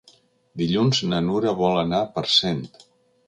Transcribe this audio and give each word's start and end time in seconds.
Dilluns 0.61 1.01
na 1.11 1.19
Nura 1.27 1.53
vol 1.61 1.77
anar 1.83 2.01
a 2.05 2.09
Parcent. 2.17 2.65